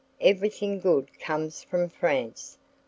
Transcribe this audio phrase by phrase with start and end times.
[0.21, 2.57] Everything good comes from France.